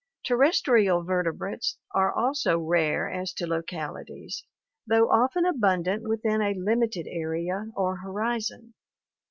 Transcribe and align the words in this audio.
Terrestrial 0.25 1.03
vertebrates 1.03 1.77
are 1.91 2.11
also 2.11 2.57
rare 2.57 3.07
as 3.07 3.31
to 3.33 3.45
localities, 3.45 4.43
though 4.87 5.11
often 5.11 5.45
abundant 5.45 6.09
within 6.09 6.41
a 6.41 6.55
limited 6.55 7.05
area 7.07 7.67
or 7.75 7.97
horizon. 7.97 8.73